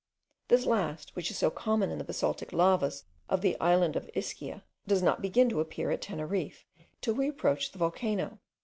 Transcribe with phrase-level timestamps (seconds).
[0.47, 4.63] This last, which is so common in the basaltic lavas of the island of Ischia,
[4.87, 6.65] does not begin to appear at Teneriffe,
[7.01, 8.39] till we approach the volcano.